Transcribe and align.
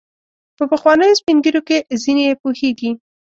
په 0.57 0.63
پخوانیو 0.71 1.17
سپین 1.19 1.37
ږیرو 1.43 1.61
کې 1.67 1.77
ځینې 2.03 2.23
یې 2.27 2.39
پوهیږي. 2.41 2.91